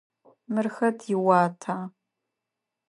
Мыр 0.53 0.67
хэт 0.75 0.99
иуата? 1.13 1.75